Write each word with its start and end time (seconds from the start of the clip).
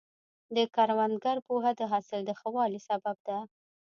د 0.55 0.57
کروندګر 0.75 1.37
پوهه 1.47 1.71
د 1.79 1.81
حاصل 1.91 2.19
د 2.25 2.31
ښه 2.39 2.49
والي 2.55 2.79
سبب 2.89 3.17
ده. 3.27 3.37